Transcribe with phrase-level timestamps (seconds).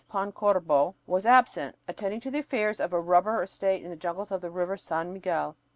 [0.09, 4.41] Pancorbo, was absent, attending to the affairs of a rubber estate in the jungles of
[4.41, 5.55] the river San Miguel.